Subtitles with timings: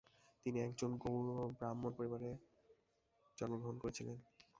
[0.45, 0.71] তিনি এক
[1.03, 2.29] গৌড় ব্রাহ্মণ পরিবারে
[3.37, 4.17] জন্মগ্রহণ করেছিলেন।